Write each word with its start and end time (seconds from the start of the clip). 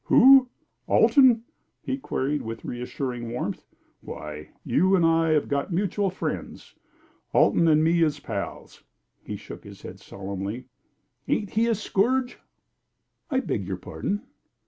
"Who 0.05 0.49
Alton?" 0.87 1.43
he 1.79 1.95
queried, 1.99 2.41
with 2.41 2.65
reassuring 2.65 3.29
warmth. 3.31 3.61
"Why, 3.99 4.49
you 4.65 4.95
and 4.95 5.05
I 5.05 5.29
have 5.33 5.47
got 5.47 5.71
mutual 5.71 6.09
friends. 6.09 6.73
Alton 7.35 7.67
and 7.67 7.83
me 7.83 8.01
is 8.01 8.19
pals." 8.19 8.81
He 9.21 9.35
shook 9.35 9.63
his 9.63 9.83
head 9.83 9.99
solemnly. 9.99 10.65
"Ain't 11.27 11.51
he 11.51 11.67
a 11.67 11.75
scourge?" 11.75 12.39
"I 13.29 13.41
beg 13.41 13.67
your 13.67 13.77
pardon." 13.77 14.23